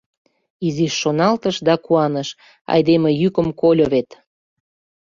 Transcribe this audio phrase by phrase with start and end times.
[0.67, 2.29] Изиш шоналтыш да куаныш:
[2.73, 4.09] айдеме йӱкым кольо вет!..